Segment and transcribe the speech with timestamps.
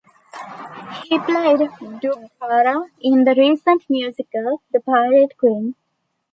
[1.03, 1.59] He played
[1.99, 5.75] Dubhdara in the recent musical The Pirate Queen.